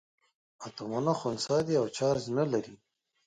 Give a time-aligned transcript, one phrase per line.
[0.65, 2.75] اتومونه خنثي دي او چارج نه لري.